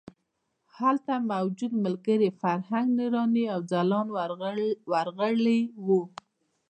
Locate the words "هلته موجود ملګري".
0.77-2.29